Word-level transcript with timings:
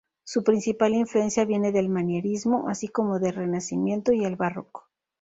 Su 0.23 0.43
principal 0.43 0.95
influencia 0.95 1.45
viene 1.45 1.71
del 1.71 1.87
Manierismo, 1.87 2.69
así 2.69 2.87
como 2.87 3.19
del 3.19 3.35
Renacimiento 3.35 4.11
y 4.13 4.25
el 4.25 4.35
Barroco. 4.35 4.89